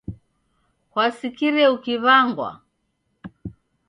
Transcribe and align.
Kwasikire 0.91 1.63
ukiw'angwa? 1.75 2.49